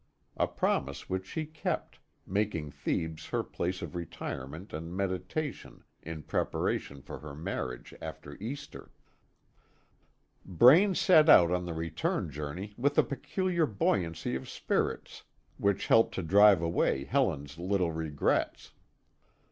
[0.35, 7.03] (A promise which she kept, making Thebes her place of retirement and meditation in preparation
[7.03, 8.89] for her marriage after Easter.)
[10.43, 15.21] Braine set out on the return journey with a peculiar buoyancy of spirits
[15.57, 18.73] which helped to drive away Helen's little regrets.